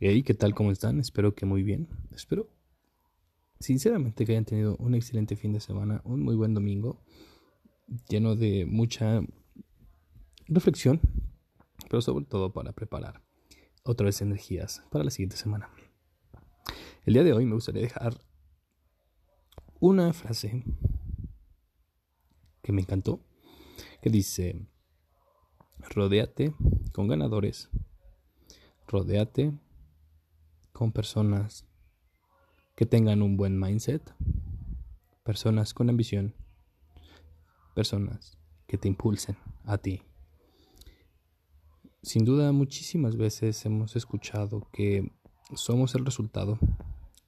[0.00, 0.54] Hey, ¿qué tal?
[0.54, 1.00] ¿Cómo están?
[1.00, 1.88] Espero que muy bien.
[2.12, 2.48] Espero
[3.58, 7.02] sinceramente que hayan tenido un excelente fin de semana, un muy buen domingo,
[8.08, 9.22] lleno de mucha
[10.46, 11.00] reflexión,
[11.90, 13.24] pero sobre todo para preparar
[13.82, 15.68] otras energías para la siguiente semana.
[17.04, 18.20] El día de hoy me gustaría dejar
[19.80, 20.62] una frase
[22.62, 23.18] que me encantó,
[24.00, 24.64] que dice,
[25.90, 26.54] rodéate
[26.92, 27.68] con ganadores,
[28.86, 29.58] rodéate
[30.78, 31.66] con personas
[32.76, 34.14] que tengan un buen mindset,
[35.24, 36.36] personas con ambición,
[37.74, 40.02] personas que te impulsen a ti.
[42.00, 45.10] Sin duda, muchísimas veces hemos escuchado que
[45.56, 46.60] somos el resultado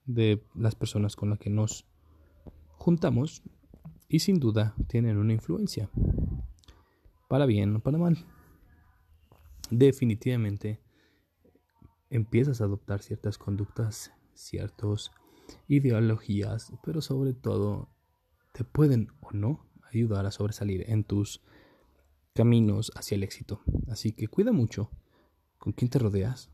[0.05, 1.89] de las personas con las que nos
[2.77, 3.43] juntamos
[4.09, 5.91] y sin duda tienen una influencia,
[7.29, 8.25] para bien o para mal.
[9.73, 10.79] Definitivamente
[12.11, 15.13] empiezas a adoptar ciertas conductas, ciertas
[15.69, 17.89] ideologías, pero sobre todo
[18.53, 21.43] te pueden o no ayudar a sobresalir en tus
[22.35, 23.63] caminos hacia el éxito.
[23.89, 24.91] Así que cuida mucho
[25.59, 26.51] con quién te rodeas.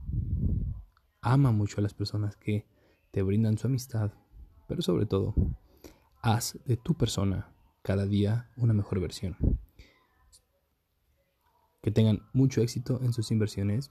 [1.20, 2.66] Ama mucho a las personas que
[3.10, 4.12] te brindan su amistad,
[4.68, 5.34] pero sobre todo,
[6.22, 9.36] haz de tu persona cada día una mejor versión.
[11.82, 13.90] Que tengan mucho éxito en sus inversiones